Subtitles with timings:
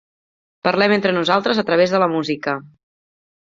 [0.67, 2.59] Parlem entre nosaltres a través de la música.